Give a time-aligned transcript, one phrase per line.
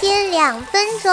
[0.00, 1.12] 天两分钟。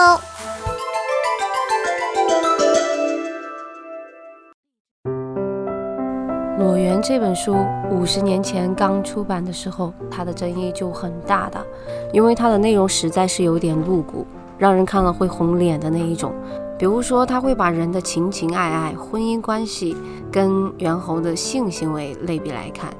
[6.57, 7.55] 《裸猿》这本书
[7.91, 11.65] 五十年前刚出版的时候，它的争议就很大的，
[12.11, 14.25] 因为它的内容实在是有点露骨，
[14.57, 16.33] 让人看了会红脸的那一种。
[16.77, 19.95] 比如说，他会把人的情情爱爱、婚姻关系
[20.29, 22.93] 跟猿猴的性行为类比来看。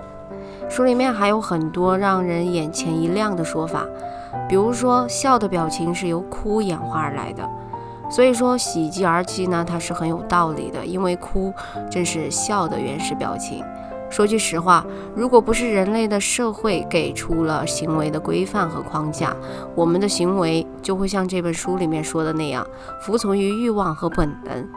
[0.69, 3.85] 书里面还有很多让人眼前一亮的说法，
[4.49, 7.47] 比如说笑的表情是由哭演化而来的。
[8.09, 11.53] 所以说，喜极而泣呢，它是很有道理的，因为哭
[11.89, 13.63] 正是笑的原始表情。
[14.11, 19.35] 说句实话，如果不是人类的社会给出了行为的规范和框架，
[19.73, 22.65] 我们的行为就会像这本书里面说的那样，
[23.01, 24.67] 服从于欲望和本能。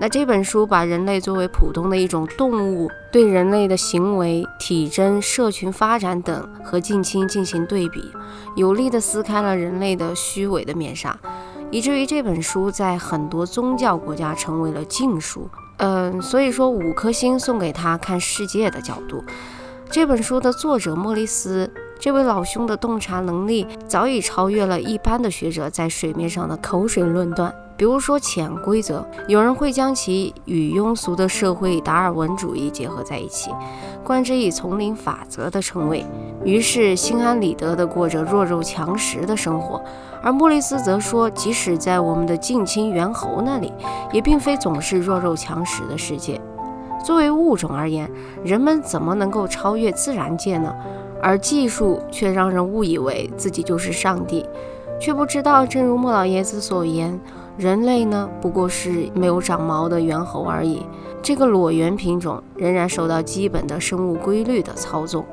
[0.00, 8.10] 那这本书把人类作为普通的一种动物，对人类的行为、体征、社群发展等和近亲进行对比，
[8.56, 11.14] 有力地撕开了人类的虚伪的面纱。
[11.70, 15.46] 以至于这本书在很多宗教国家成为了禁书。
[15.76, 19.22] 嗯，所以说五颗星送给他看世界的角度。
[19.90, 21.70] 这本书的作者莫里斯，
[22.00, 27.54] 这位老兄的洞察能力早已超越了一般的学者在水面上的口水论断。
[27.76, 33.50] 比如说潜规则，有人会将其与庸俗的社会达尔文主义结合在一起，
[34.02, 36.04] 冠之以丛林法则的称谓，
[36.42, 39.82] 于是心安理得地过着弱肉强食的生活。
[40.22, 43.70] 而莫里斯则说，即使在我们的近亲猿猴那里，
[44.10, 46.40] 也并非总是弱肉强食的世界。
[47.02, 48.10] 作为物种而言，
[48.44, 50.74] 人们怎么能够超越自然界呢？
[51.22, 54.46] 而技术却让人误以为自己就是上帝，
[54.98, 57.18] 却不知道，正如莫老爷子所言。
[57.56, 60.86] 人类呢，不过是没有长毛的猿猴而已。
[61.20, 65.24] 这个裸猿品种仍然受到基本的生物规律的操纵。